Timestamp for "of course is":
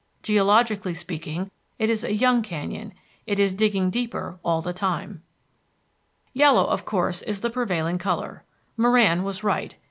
6.65-7.41